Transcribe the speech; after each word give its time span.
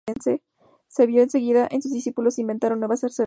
Se 0.87 1.05
vio 1.05 1.21
enseguida 1.21 1.67
que 1.69 1.79
sus 1.81 1.91
discípulos 1.93 2.39
inventaron 2.39 2.79
nuevas 2.79 2.97
aserciones. 2.99 3.19